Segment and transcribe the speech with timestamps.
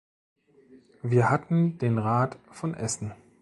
[1.03, 3.11] Wir hatten den Rat von Essen.